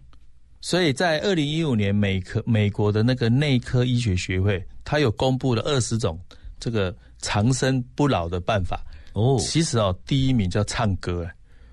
[0.63, 6.19] 所以在二零一五年，美科美国的那个内科医学学会，它有公布了二十种
[6.59, 8.79] 这个长生不老的办法。
[9.13, 11.27] 哦，其实哦，第一名叫唱歌。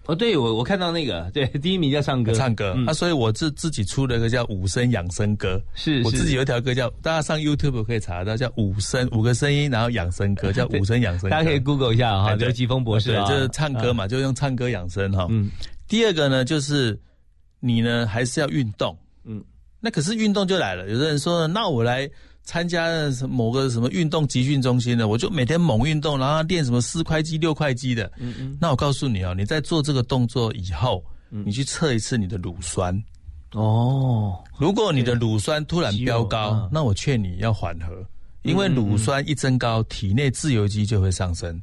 [0.08, 2.74] 哦，对我我看到那个，对， 第一名叫唱歌，唱歌。
[2.86, 5.60] 啊，所以我自自己出了一个叫五声养生歌。
[5.74, 11.28] 是，我自己有一条歌叫，大家上 YouTube 可以查到，叫五声五个声音，然后养生歌，叫 五声养生。
[11.28, 15.26] 大家可以 Google 一下哈，刘吉峰博士啊，就是唱歌嘛，就用唱歌养生哈。
[15.28, 15.50] 嗯。
[15.86, 16.98] 第二个呢，就是
[17.60, 18.96] 你呢还是要运动。
[19.24, 19.44] 嗯。
[19.78, 22.08] 那可是运动就来了，有的人说，那我来
[22.48, 22.88] 参加
[23.28, 28.10] 某个什么运动集训中心的，我就每天猛运动，然后练什么四块肌、六块肌的。
[28.16, 28.56] 嗯嗯。
[28.58, 32.98] 那我告诉你哦，你在做这个动作以后，你去测一次你的乳酸。
[33.52, 34.42] 哦。
[34.58, 38.02] 如果你的乳酸突然飙高，那我劝你要缓和，
[38.44, 41.60] 因为乳酸一增高，体内自由基就会上升。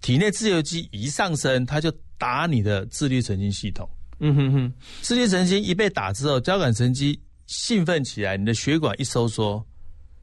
[0.00, 3.86] 体内自由基一上升，它就打你的自律神经系统。
[4.20, 4.72] 嗯哼哼。
[5.02, 7.14] 自律神经一被打之后，交感神经。
[7.48, 9.62] 兴奋起来，你的血管一收缩，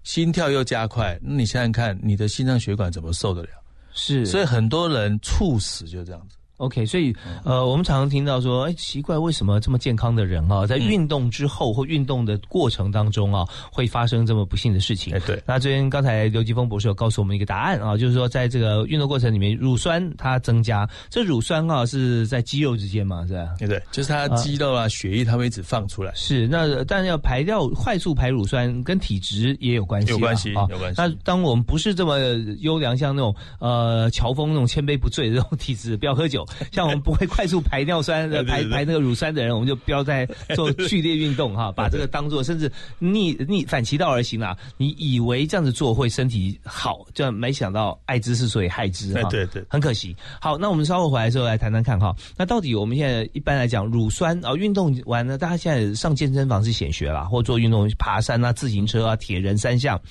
[0.03, 3.49] 心跳又加快，那你想想看，你的心脏血管怎么受得了？
[3.93, 6.37] 是，所以很多人猝死就这样子。
[6.59, 15.13] OK，所以呃，我们常常听到说，哎，奇怪，为什么这么健康的人啊，在运动之后或运动的过程当中啊，会发生这么不幸的事情？
[15.13, 15.41] 哎，对。
[15.45, 23.55] 那这边刚才刘吉峰博士有告诉我们一个答案啊，就是说，在这个运动过程里面，乳酸它增加，这乳酸啊是在肌肉之间嘛，是吧？
[23.57, 26.11] 对对，就是它肌肉啊，血液它会一直放出来。
[26.13, 31.01] 是，那但是要排掉快速排乳酸，跟体质也有关系，有关系，有关系。
[31.01, 32.19] 那当我们不是这么
[32.59, 37.29] 优良，像那种呃乔峰那种千杯不醉的这种体质，不要喝酒，像我们不会。
[37.29, 44.57] 快速排尿酸 的排排那个乳酸的人，我们就不要再做剧烈运动哈， 把这个当做甚至逆逆反其道而行啊！
[44.75, 49.29] 你以为这样子做会身体好，就没想到爱之是所以害之哈。
[49.29, 50.15] 对对，很可惜。
[50.41, 52.15] 好，那我们稍后回来的时候来谈谈看哈。
[52.35, 60.01] 那到底我们现在一般来讲，乳酸啊，运动完了，大家现在上健身房是显学啦，或做运动，爬山啊、自行车啊、铁人三项。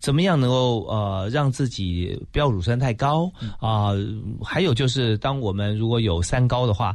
[0.00, 3.30] 怎么样能够呃让自己不要乳酸太高
[3.60, 3.90] 啊？
[4.42, 6.94] 还有就是，当我们如果有三高的话，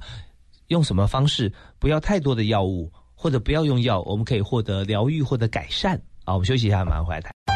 [0.68, 6.34] 用什么方式不要太多的药物，或者不要用药，我们可以获得疗愈或者改善啊？
[6.34, 7.53] 我们休息一下，马上回来谈。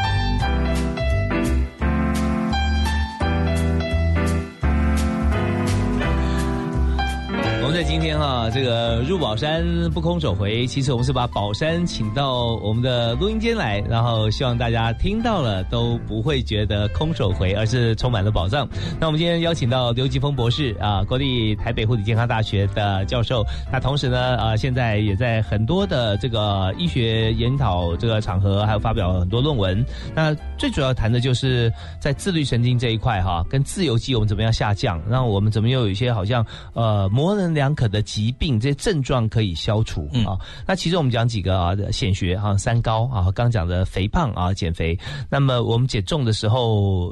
[7.68, 18.66] 我们在今天哈，这个入宝山不空手回，其实我们是把宝山请到我们的录音间来，然后希望大家听到了都不会觉得空手回，而是充满了宝藏。
[18.98, 29.84] 那我们今天邀请到刘吉峰博士啊，国立台北护理健康大学的教授，那同时呢，呃，现在也在很多的这个医学研讨这个场合，还有发表很多论文。
[30.14, 37.57] 那最主要谈的就是在自律神经这一块哈，跟自由基我们怎么样下降，让我们怎么又有一些好像呃模棱。
[37.58, 40.38] 两可的疾病，这些症状可以消除啊。
[40.66, 44.96] 那其实我们讲几个啊，显学哈，三高啊，刚讲的肥胖啊，减肥。
[45.28, 47.10] 那么我们减重的时候，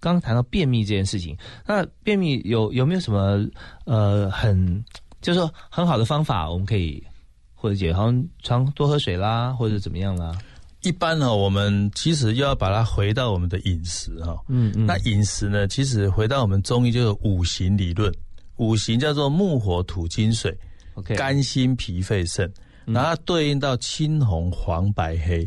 [0.00, 3.46] 刚刚谈到便秘这件事情，那便秘有有没有什么
[3.84, 4.82] 呃很，
[5.20, 7.04] 就是说很好的方法，我们可以
[7.54, 10.32] 或者解，好像常多喝水啦，或者怎么样啦？
[10.82, 14.36] 一般呢，我们其实又要把它回到我们的饮食哈。
[14.48, 14.84] 嗯嗯。
[14.84, 18.12] 那饮食呢，其实回到我们中医就是五行理论。
[18.62, 20.56] 五行叫做木火土金水
[20.94, 22.50] ，OK，肝心脾肺肾，
[22.84, 25.44] 然后对应到青红黄白黑，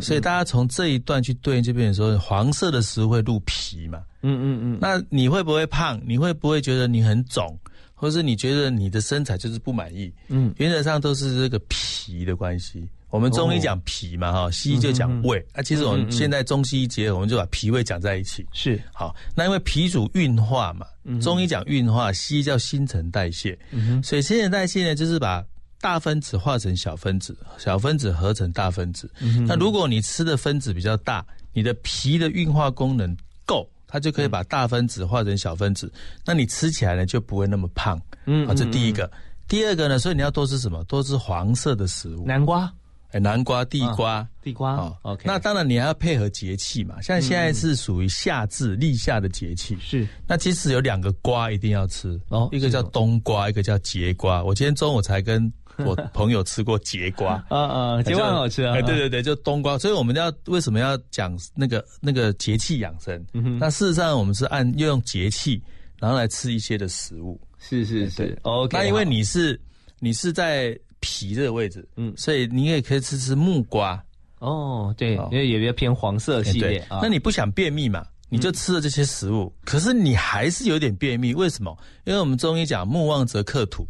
[0.00, 6.00] 所以大家从这一段去对应这边的时候，黄色的食物会入脾嘛，嗯嗯嗯，那你会不会胖？
[6.04, 7.58] 你会不会觉得你很肿，
[7.94, 10.12] 或是你觉得你的身材就是不满意？
[10.28, 12.88] 嗯，原则上都是这个脾的关系。
[13.10, 15.44] 我们中医讲脾嘛，哈，西医就讲胃。
[15.54, 18.46] 那其实我们现在中西医结合，我们就把脾胃讲在一起。
[18.52, 20.86] 是好，那因为脾主运化嘛，
[21.20, 23.58] 中医讲运化，西医叫新陈代谢。
[24.02, 25.42] 所以新陈代谢呢，就是把
[25.80, 29.10] 大分子化成小分子，小分子合成大分子。
[29.46, 33.16] 那如果你吃的分子比较大，你的脾的运化功能
[33.46, 35.90] 够，它就可以把大分子化成小分子。
[36.26, 37.98] 那你吃起来呢，就不会那么胖。
[38.26, 39.10] 嗯，啊，这第一个。
[39.48, 40.84] 第二个呢，所以你要多吃什么？
[40.84, 42.70] 多吃黄色的食物，南瓜。
[43.10, 47.00] 哎，南瓜、地瓜、地瓜哦 OK，那当然你还要配合节气嘛。
[47.00, 50.06] 像现在是属于夏至立夏的节气，是。
[50.26, 54.44] 那其实有两个瓜一定要吃哦，一个叫冬瓜，一个叫节瓜。
[54.44, 55.50] 我今天中午才跟
[55.86, 58.74] 我朋友吃过节瓜，啊啊， 节瓜很好吃啊。
[58.74, 59.78] 哎，对对对，就冬瓜。
[59.78, 63.24] 所以我们要为什么要讲那个那个节气养生？
[63.58, 65.62] 那事实上我们是按用节气，
[65.98, 67.40] 然后来吃一些的食物。
[67.58, 68.76] 是是是，OK。
[68.76, 69.58] 那因为你是
[69.98, 70.78] 你是在。
[71.00, 74.02] 皮这个位置，嗯，所以你也可以吃吃木瓜
[74.38, 77.00] 哦，对，因为也比较偏黄色系列啊。
[77.02, 78.04] 那你不想便秘嘛？
[78.30, 81.76] 你就吃了这些食物，可是你还是有点便秘，为什么？
[82.04, 83.86] 因为我们中医讲木旺则克土，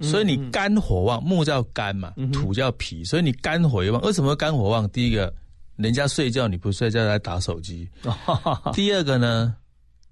[0.00, 4.00] 所以你肝火旺，木叫肝嘛，土叫脾，所以你肝火也旺。
[4.02, 4.88] 为什么肝火旺？
[4.88, 5.32] 第一个，
[5.76, 7.86] 人家睡觉你不睡觉在打手机；
[8.72, 9.54] 第二个呢，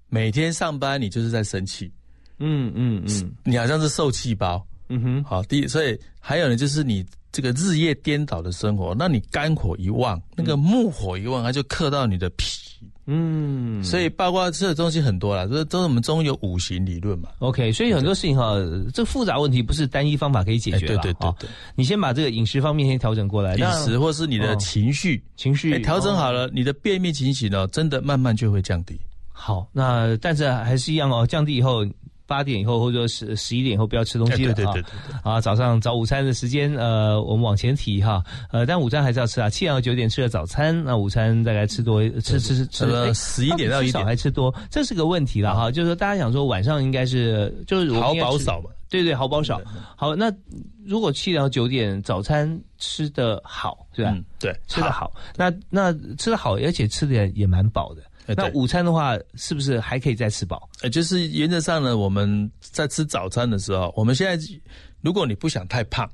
[0.07, 1.91] 每天上班你就是在生气，
[2.37, 4.63] 嗯嗯嗯，你好像是受气包。
[4.89, 12.45] 嗯哼，好，第一所以还有呢，就是你这个日夜颠倒的生活，那你肝火一旺，那个木火一旺，它就克到你的脾。
[13.05, 17.27] 嗯，所以包括吃的东西很多啦，这都是我们中医有五行理论嘛。
[17.39, 18.53] OK，所以很多事情哈，
[18.93, 20.97] 这复杂问题不是单一方法可以解决的。
[20.99, 28.97] 对对对对，你先把这个饮食方面先调整过来，饮食或是你的情绪，情绪调整好了，你的便秘情形呢，真的慢慢就会降低。
[29.33, 31.85] 好，那但是还是一样哦，降低以后。
[32.25, 34.53] 八点以后或者十十一点以后不要吃东西了
[35.23, 35.33] 啊！
[35.33, 39.49] 啊，早上早午餐的时间，呃，我们往前提哈，呃，但午餐还是要吃啊。
[39.49, 45.69] 七点到九点吃了早餐，那午餐大概吃多吃吃吃了十一点到一点还吃多，这是个问题了哈。
[45.69, 49.61] 就是说大家想说晚上应该是就是好饱少嘛，对对，好饱少。
[49.95, 50.31] 好，那
[50.85, 54.15] 如果七点到九点早餐吃的好，是吧？
[54.39, 58.01] 对，吃的好，那那吃的好，而且吃的也蛮饱的。
[58.27, 60.69] 那午餐的话，是不是还可以再吃饱？
[60.81, 64.41] 呃，就是原则上呢，我们在吃早餐的时候，我们现在
[65.01, 66.09] 如果你不想太胖，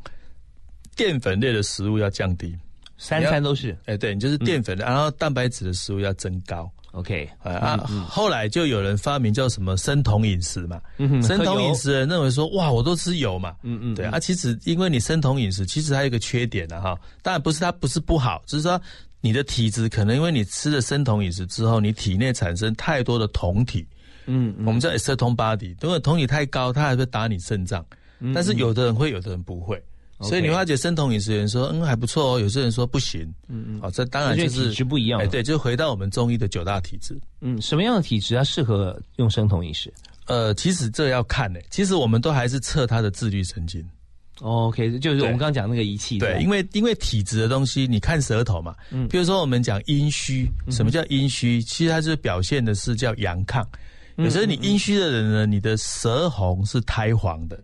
[0.95, 2.57] 淀粉类的食物要降低，
[2.97, 3.77] 三餐都是。
[3.85, 6.69] 哎，对，你就是淀粉的，然后蛋白质的食物要增高。
[6.93, 10.81] OK，啊，后来就有人发明叫什么生酮饮食嘛，
[11.21, 18.81] 生酮饮食人认为说，哇，我都吃油嘛，嗯嗯，对啊，其实因为你生酮饮食，其实还有一个缺点的哈，当然不是它不是不好，只是说。
[19.21, 23.85] 你的体质可能因为你吃了生酮饮食之后，你体内产生太多的酮体，
[24.25, 27.85] 嗯，我们叫 acetone body，如果酮体太高，它还会打你肾脏。
[28.33, 29.81] 但是有的人会，有的人不会，
[30.21, 32.39] 所以你发觉生酮饮食人说，嗯，还不错哦。
[32.39, 35.21] 有些人说不行，嗯嗯，哦，这当然就是体质不一样。
[35.21, 37.17] 哎，对，就回到我们中医的九大体质。
[37.39, 39.93] 嗯，什么样的体质它适合用生酮饮食？
[40.25, 41.59] 呃，其实这要看呢。
[41.69, 43.81] 其实我们都还是测他的自律神经。
[44.41, 46.17] OK，就是我们刚刚讲那个仪器。
[46.17, 48.73] 对，因为因为体质的东西，你看舌头嘛。
[48.89, 49.07] 嗯。
[49.09, 51.61] 比如说我们讲阴虚，什么叫阴虚？
[51.61, 53.65] 其实它是表现的是叫阳亢。
[54.15, 57.61] 有时候你阴虚的人呢，你的舌红是苔黄的。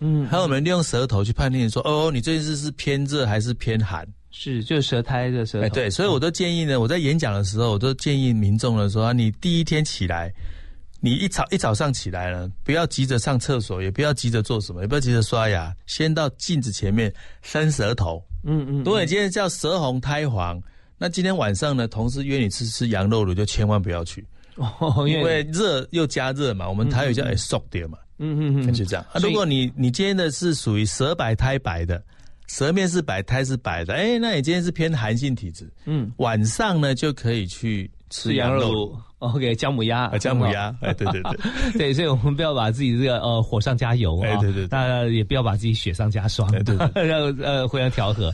[0.00, 0.26] 嗯。
[0.28, 4.06] 还有我们利用舌头去判定说，哦，你这次是偏热还是偏寒？
[4.30, 5.66] 是，就是舌苔的舌头。
[5.66, 10.32] 哎，对，所以我都建议呢，我在演讲的时候，我都建议民众呢说，你第一天起来。
[10.98, 18.22] 你一早一早上起来了，不要急着上厕所，也不要急着做什么，也不要急着刷牙，先到镜子前面伸舌头。
[18.44, 18.78] 嗯嗯。
[18.78, 20.60] 如果你今天叫舌红苔黄，
[20.96, 24.26] 那今天晚上呢，同事约你吃吃羊肉炉，就千万不要去，
[25.06, 26.66] 因为热又加热嘛。
[26.66, 27.98] 我们台语叫哎缩点嘛。
[28.18, 28.72] 嗯嗯嗯。
[28.72, 29.04] 就这样。
[29.22, 32.02] 如果你你今天的是属于舌白苔白的，
[32.48, 35.70] 舌面是白苔是白的，哎，那你今天是偏寒性体质。
[35.84, 36.10] 嗯。
[36.16, 38.98] 晚上呢就可以去吃羊肉。
[39.18, 41.32] OK，姜母鸭，姜母鸭，哎，对对对，
[41.72, 48.30] 对，所以我们不要把自己这个呃火上加油啊，对对，大家也不要把自己雪上加霜，对， 让呃互相调和。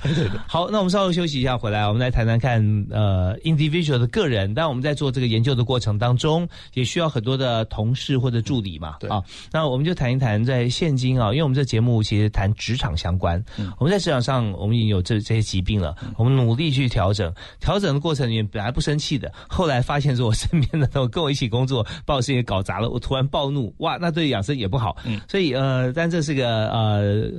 [0.48, 4.52] 好，那我们稍后休息一下，回来我们来谈谈看呃 individual 的个人。
[4.54, 13.40] 但我们在做这个研究的过程当中，也需要很多的同事或者助理嘛，啊，那我们就谈一谈在现今啊，因为我们这节目其实谈职场相关，
[13.78, 20.71] 我们在职场上我们已经有这这些疾病了，我们努力去调整，调整的过程里面本来不生气的，后来发现说我身边。
[20.72, 24.96] 真的，跟我一起工作，把我事情搞砸了，我突然暴怒，哇，那对养生也不好。
[25.04, 27.30] 嗯，所以呃，但这是个呃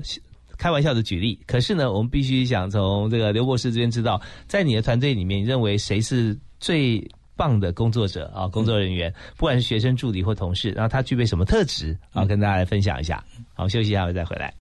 [0.58, 1.40] 开玩笑的举例。
[1.48, 7.04] 可是呢，我们必须想从这个刘博士这边知道，在你的团队里面，你认为谁是最
[7.36, 8.48] 棒的工作者啊？
[8.48, 12.24] 工作人员，不管是学生、助理或同事，然后他具备什么特质啊？
[12.24, 13.24] 跟大家来分享一下。
[13.56, 14.63] 好，休息一下，我再回来。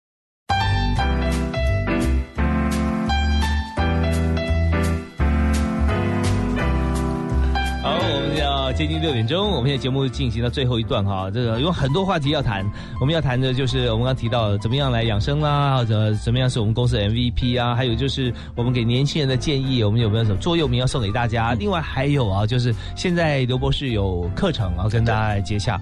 [8.75, 12.65] 接近六点钟，我们现在节目进行到最后一段哈，这个有很多话题要谈。
[12.99, 21.53] 我们要谈的就是我们刚提到怎么样来养生啦，或者怎么样是我们公司的 MVP 啊，还有就是我们给年轻人的建议，我们有没有什么座右铭要送给大家？
[21.53, 25.79] 另外还有啊，就是现在刘博士有课程要跟大家来接洽。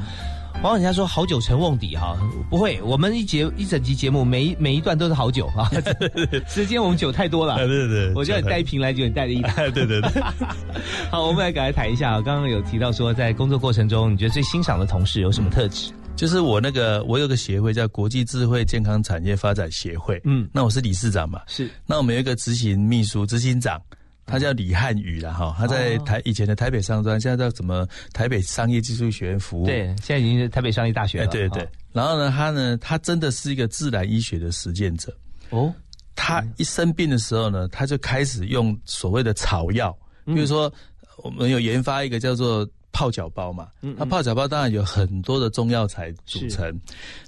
[0.64, 2.16] 王人家说好酒成瓮底哈，
[2.48, 5.68] 不会，我们一节一整集节目，每一每一段都是好酒啊。
[6.48, 10.22] 时间我们酒太多了，对对对，我叫你带一瓶来酒，你带了一瓶，对对对。
[11.10, 15.92] 好，我们来赶快谈一下，刚刚有提到说，在工作过程中，你觉得最欣赏的同事有什么特质？
[16.16, 21.68] 就是我那个，我有个协会叫国际智慧健康产业发展协会，嗯，那我是理事长嘛，是。
[21.88, 23.82] 那我们有一个执行秘书、执行长。
[24.26, 29.66] 他叫李汉宇了哈，他在台以前的台北商专，现在叫什么台北商业技术学院服务。
[29.66, 31.28] 对，现在已经是台北商业大学了。
[31.28, 31.68] 对对。
[31.92, 35.14] 然后呢，他呢，他真的是一个自然医学的实践者。
[35.50, 35.74] 哦。
[36.16, 40.72] 他一生病的时候呢，他就开始用所谓的草药，比如说
[41.18, 43.68] 我们有研发一个叫做泡脚包嘛。
[43.82, 43.96] 嗯。
[43.98, 46.80] 那泡脚包当然有很多的中药材组成。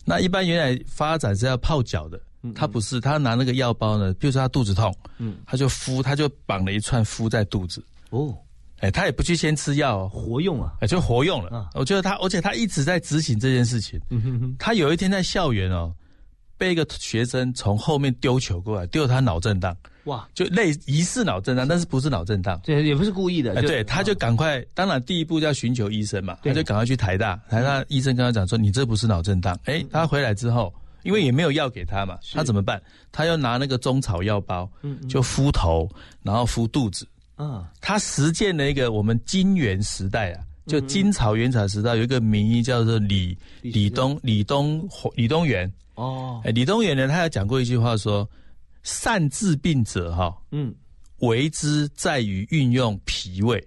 [0.06, 2.22] 那一般原来发展是要泡脚的。
[2.54, 7.82] 他不是，他拿那个药包呢，比如说他肚子痛，嗯，他就敷，他就绑了一串敷在肚子。
[8.10, 8.36] 哦，
[8.80, 11.70] 哎，他也不去先吃药，活用啊，哎，就活用了。
[11.74, 13.98] 我觉得他，而且他一直在执行这件事情。
[14.10, 15.94] 嗯哼哼，他有一天在校园哦，
[16.58, 19.76] 被一个学生从后面丢球过来，丢他脑震荡。
[20.04, 22.60] 哇，就类疑似脑震荡，但是不是脑震荡？
[22.66, 23.62] 对，也不是故意的。
[23.62, 29.58] 对，他就赶快，当然第一步要寻求医生嘛，他就赶快去台大，台大医生跟他讲说，你这不是脑震荡。
[29.64, 30.74] 哎，他回来之后。
[31.04, 32.82] 因为也没有药给他嘛，他怎么办？
[33.12, 34.70] 他要拿那个中草药包，
[35.08, 35.90] 就敷头，
[36.22, 37.08] 然后敷肚子。
[37.38, 45.72] 嗯，他实践了一个我们金元时代啊，就金草原草时代有一个名医叫做李李东李东李东元。
[45.96, 48.28] 哦，哎，李东元呢，他有讲过一句话说：
[48.84, 50.74] 善治病者哈，嗯，
[51.20, 53.64] 为之在于运用脾胃。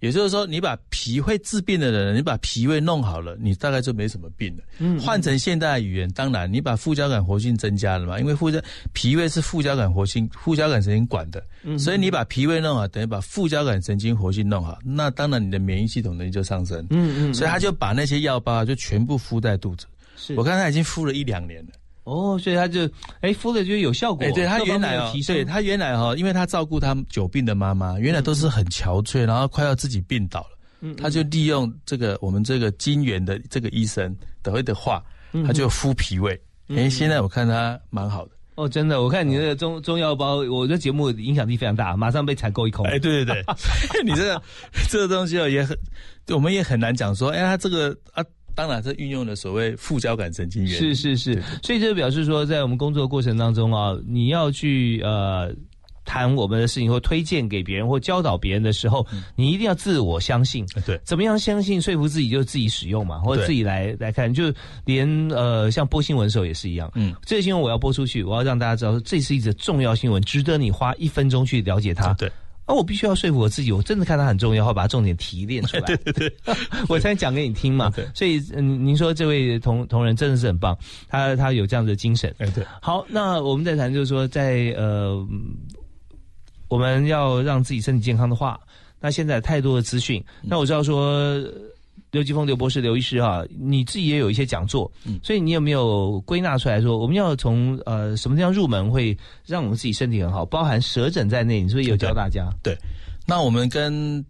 [0.00, 4.62] 也就是说，你把脾会治病的人，你把脾胃弄好了，你大概就没什么病了。
[4.78, 8.60] 嗯，换成现代语言，当然你把副交感活性增加了嘛，因为副交
[8.92, 11.42] 脾胃是副交感活性、副交感神经管的，
[11.78, 16.86] 所以你把脾胃弄好，等于把副交感神经活性弄好，那当然你的免疫系统能力就上升。
[16.90, 19.86] 嗯嗯，所以他就把那些药包就全部敷在肚子。
[20.16, 21.72] 是我看他已经敷了一两年了。
[22.08, 22.88] 哦，所以他就
[23.20, 24.26] 哎敷了就有效果。
[24.26, 30.58] 哎，对他原来哦，对他原来哈，因为他照顾他久病的妈妈，原来都是很憔悴，然后快要自己病倒了。
[30.80, 35.02] 嗯，他就利用这个我们这个金源的这个医生的的话，
[35.46, 36.40] 他就敷脾胃。
[36.68, 38.32] 哎，现在我看他蛮好的。
[38.54, 42.84] 哦，真的，我看你那个中中药包，我的节目影响力非常大，马上被采购一空。
[42.86, 43.44] 哎，对对对，
[44.02, 44.42] 你这个
[44.88, 45.76] 这个东西哦，也很，
[46.30, 48.24] 我们也很难讲说，哎，他这个啊。
[48.58, 50.72] 当然，这运用了所谓副交感神经元。
[50.72, 55.54] 是是是，所以这表示说，在我们工作过程当中啊，你要去呃
[56.04, 59.06] 谈我们的事情，或推荐给别人，或教导别人的时候，
[59.36, 60.66] 你一定要自我相信。
[60.84, 61.80] 对，怎么样相信？
[61.80, 64.34] 说服自己就自己使用嘛，或者自己来来看。
[64.34, 64.52] 就
[64.84, 66.90] 连呃，像播新闻的时候也是一样。
[66.96, 72.12] 嗯，这个新闻我要播出去，我要让大家知道，这是一则重要新闻，值得你花一分钟去了解它。
[72.14, 72.28] 对。
[72.68, 76.36] 那我必须要说服我自己，我真的看它很重要，后把重点提炼出来，对 对对，
[76.86, 77.90] 我才讲给你听嘛。
[78.14, 80.76] 所以，嗯，您说这位同同仁真的是很棒，
[81.08, 82.32] 他他有这样的精神。
[82.38, 82.62] 哎，对。
[82.82, 85.26] 好，那我们再谈，就是说，在呃，
[86.68, 88.60] 我们要让自己身体健康的话，
[89.00, 91.42] 那现在太多的资讯，那我知道说。
[92.10, 102.48] 刘继峰、刘博士、刘医师哈，你自己也有一些讲座，嗯，所以你有没有归纳出来说，我们要从呃什么地方入门会让我们自己身体很好，包含舌诊在内，你是不是有教大家？
[102.62, 102.76] 对，
[103.26, 104.24] 那我们跟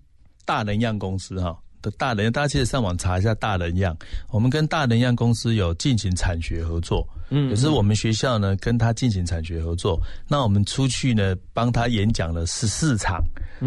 [0.44, 3.96] 大能样公司哈的大人，大家其实上网查一下大人样，
[4.30, 13.22] 我们跟大人样公司有进行产学合作，嗯，也是我们学校呢跟他进行产学合作，那我们出去呢帮他演讲了十四场。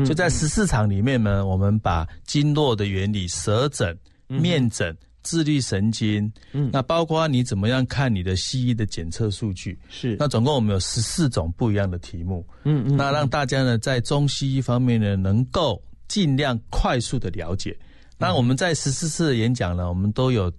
[0.06, 3.94] 就在十四场里面呢，我们把经络的原理、舌诊、
[4.28, 10.16] 面诊、自律神经，嗯，那包括你怎么样看你的西医的检测数据，是。
[10.18, 17.78] 那总共我们有十四种不一样的题目，嗯嗯，那让大家呢在中西医方面呢能够尽量快速的了解。
[18.22, 20.50] 那我们在十四次的演讲呢，我们都有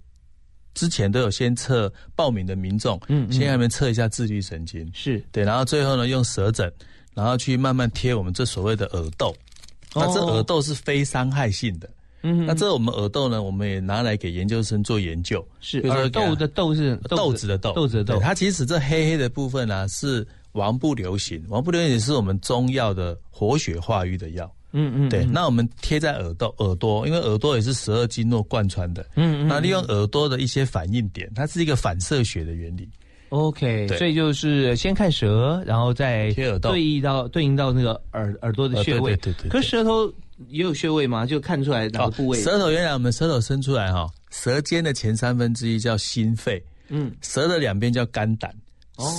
[0.75, 6.71] 之前都有先测报名的民众，嗯，先让他们测一下自律神经，是对，然后最后呢用舌诊。
[7.15, 9.35] 然后去慢慢贴我们这所谓的耳豆，
[9.93, 11.87] 那这耳豆是非伤害性的。
[12.23, 15.47] 嗯，那这我们耳豆呢，我们也拿来给研究生做研究。
[15.59, 18.19] 是耳豆的豆是豆子的豆，豆子的豆。
[18.19, 21.45] 它其实这黑黑的部分呢，是王不留行。
[21.49, 24.51] 王不留行是我们中药的活血化瘀的药。
[24.73, 25.23] 嗯嗯，对。
[25.23, 29.05] 那我们贴在耳朵耳朵，因为耳朵也是十二经络贯穿的。
[29.15, 29.47] 嗯嗯。
[29.47, 32.89] 那利用耳朵的一些反应点，它是一个反射血的原理。
[33.29, 39.15] OK，所以就是先看舌，然后再对应到对应到那个耳耳朵的穴位。
[39.17, 39.49] 对对对。
[39.49, 40.07] 可舌头
[40.49, 41.25] 也有穴位吗？
[41.25, 42.39] 就看出来哪个部位？
[42.41, 48.53] 舌头原来我们舌头伸出来哈，舌尖的前三分之一叫心肺，嗯，舌的两边叫肝胆，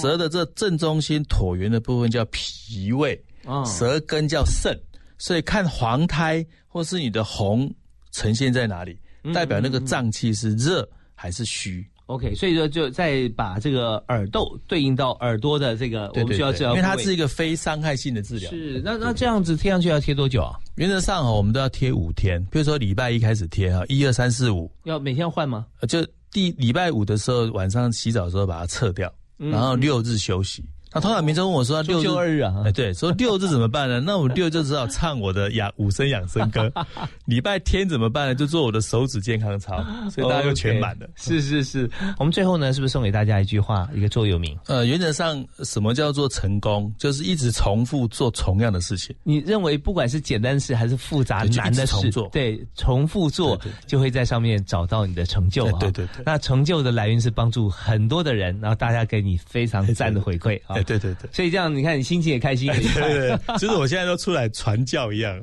[0.01, 3.21] 舌的这正中心椭圆的部分叫脾胃，
[3.67, 4.79] 舌根叫肾。
[5.19, 7.73] 所以看黄胎或是你的红
[8.13, 8.99] 呈现在哪里，
[9.33, 11.85] 代表那个脏器是热还是虚。
[12.07, 18.51] OK，所以说就再把这个耳窦对应到耳朵的这个，我们需要治疗，因为它是一个非伤害性的治疗。
[18.51, 20.53] 是，那那这样子贴上去要贴多久啊？
[20.75, 25.65] 原则上哈，我们都要贴五天，比如说礼拜一开始贴哈，一二三四五，要每天换吗？
[25.89, 30.63] 就第礼拜五的时候晚上洗澡的时候把它撤掉，然后六日休息。
[30.95, 34.01] 那通常民众问我说：“六日二日啊？”哎，对，说六日怎么办呢？
[34.07, 36.73] 那我六就只好唱我的养五声养生歌。
[37.27, 38.35] 礼拜天怎么办呢？
[38.35, 41.09] 就做我的手指健康操，所以大家就全满了。
[41.17, 44.57] 是是是，我们最后呢，是不是送给大家一句话，一个座右铭？
[44.67, 46.93] 呃，原则上，什么叫做成功？
[46.97, 49.15] 就是一直重复做同样的事情。
[49.25, 55.73] 你认为，不管是简单事还是复杂难的事，对，重复做就会在上面找到你的成就啊。
[55.81, 60.84] 对对对，那成就的来源是帮助很多的人，然后大家给你非常赞的回馈啊。
[60.85, 62.71] 对对对，所以这样你看，你心情也开心。
[62.95, 65.41] 对对， 就是我现在都出来传教一样。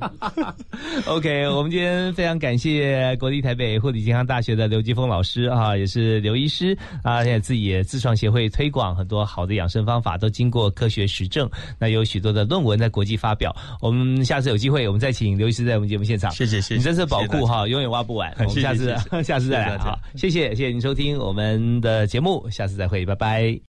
[1.06, 13.54] OK，我们今天非常感谢国立台北护理健康大学的刘吉峰老师啊，也是刘医师啊，现在自己也自创协会推广很多好的养生方法，都经过科学实证，那有许多的论文在国际发表。
[13.80, 16.30] 我们下次有机会，我们再请刘医师在我们节目现场。
[16.30, 18.32] 谢谢谢谢，你这次保护哈，永远挖不完。
[18.38, 23.71] 我们下次下次再来好，谢谢谢谢您收听我们的节目，下次再会，拜拜。